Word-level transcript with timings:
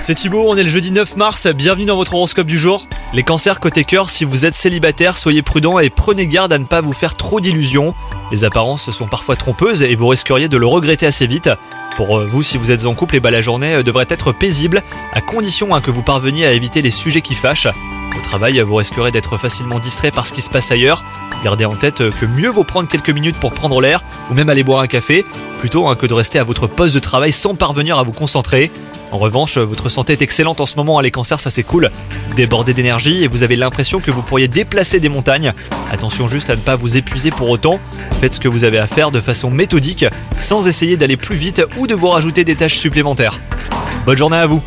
C'est 0.00 0.16
Thibaut, 0.16 0.46
on 0.48 0.56
est 0.56 0.64
le 0.64 0.68
jeudi 0.68 0.90
9 0.90 1.16
mars, 1.16 1.46
bienvenue 1.46 1.84
dans 1.84 1.94
votre 1.94 2.12
horoscope 2.14 2.48
du 2.48 2.58
jour. 2.58 2.88
Les 3.12 3.22
cancers 3.22 3.60
côté 3.60 3.84
cœur, 3.84 4.10
si 4.10 4.24
vous 4.24 4.46
êtes 4.46 4.56
célibataire, 4.56 5.16
soyez 5.16 5.42
prudent 5.42 5.78
et 5.78 5.90
prenez 5.90 6.26
garde 6.26 6.52
à 6.52 6.58
ne 6.58 6.64
pas 6.64 6.80
vous 6.80 6.92
faire 6.92 7.14
trop 7.14 7.38
d'illusions. 7.40 7.94
Les 8.32 8.42
apparences 8.42 8.90
sont 8.90 9.06
parfois 9.06 9.36
trompeuses 9.36 9.84
et 9.84 9.94
vous 9.94 10.08
risqueriez 10.08 10.48
de 10.48 10.56
le 10.56 10.66
regretter 10.66 11.06
assez 11.06 11.28
vite. 11.28 11.50
Pour 11.96 12.18
euh, 12.18 12.26
vous, 12.26 12.42
si 12.42 12.58
vous 12.58 12.72
êtes 12.72 12.84
en 12.84 12.94
couple, 12.94 13.14
eh 13.14 13.20
ben, 13.20 13.30
la 13.30 13.42
journée 13.42 13.74
euh, 13.74 13.82
devrait 13.84 14.06
être 14.08 14.32
paisible, 14.32 14.82
à 15.12 15.20
condition 15.20 15.72
hein, 15.72 15.80
que 15.80 15.92
vous 15.92 16.02
parveniez 16.02 16.44
à 16.44 16.52
éviter 16.52 16.82
les 16.82 16.90
sujets 16.90 17.20
qui 17.20 17.36
fâchent. 17.36 17.68
Au 17.68 18.22
travail, 18.24 18.60
vous 18.60 18.74
risquerez 18.74 19.12
d'être 19.12 19.38
facilement 19.38 19.78
distrait 19.78 20.10
par 20.10 20.26
ce 20.26 20.32
qui 20.32 20.42
se 20.42 20.50
passe 20.50 20.72
ailleurs. 20.72 21.04
Gardez 21.44 21.64
en 21.64 21.76
tête 21.76 22.00
euh, 22.00 22.10
que 22.10 22.26
mieux 22.26 22.50
vaut 22.50 22.64
prendre 22.64 22.88
quelques 22.88 23.10
minutes 23.10 23.36
pour 23.36 23.52
prendre 23.52 23.80
l'air, 23.80 24.02
ou 24.30 24.34
même 24.34 24.48
aller 24.48 24.64
boire 24.64 24.80
un 24.80 24.88
café, 24.88 25.24
plutôt 25.60 25.86
hein, 25.86 25.94
que 25.94 26.06
de 26.06 26.14
rester 26.14 26.38
à 26.38 26.44
votre 26.44 26.66
poste 26.66 26.94
de 26.94 27.00
travail 27.00 27.32
sans 27.32 27.54
parvenir 27.54 27.98
à 27.98 28.02
vous 28.02 28.12
concentrer. 28.12 28.70
En 29.12 29.18
revanche, 29.18 29.58
votre 29.58 29.90
santé 29.90 30.14
est 30.14 30.22
excellente 30.22 30.60
en 30.60 30.66
ce 30.66 30.76
moment, 30.76 30.98
hein, 30.98 31.02
les 31.02 31.10
cancers, 31.10 31.38
ça 31.38 31.50
c'est 31.50 31.62
cool. 31.62 31.90
Débordé 32.34 32.72
d'énergie 32.72 33.22
et 33.22 33.28
vous 33.28 33.42
avez 33.42 33.56
l'impression 33.56 34.00
que 34.00 34.10
vous 34.10 34.22
pourriez 34.22 34.48
déplacer 34.48 35.00
des 35.00 35.10
montagnes. 35.10 35.52
Attention 35.92 36.28
juste 36.28 36.48
à 36.48 36.56
ne 36.56 36.60
pas 36.60 36.76
vous 36.76 36.96
épuiser 36.96 37.30
pour 37.30 37.50
autant. 37.50 37.78
Faites 38.20 38.34
ce 38.34 38.40
que 38.40 38.48
vous 38.48 38.64
avez 38.64 38.78
à 38.78 38.86
faire 38.86 39.10
de 39.10 39.20
façon 39.20 39.50
méthodique, 39.50 40.06
sans 40.40 40.66
essayer 40.66 40.96
d'aller 40.96 41.18
plus 41.18 41.36
vite 41.36 41.62
ou 41.76 41.86
de 41.86 41.94
vous 41.94 42.08
rajouter 42.08 42.44
des 42.44 42.56
tâches 42.56 42.78
supplémentaires. 42.78 43.38
Bonne 44.06 44.16
journée 44.16 44.38
à 44.38 44.46
vous 44.46 44.62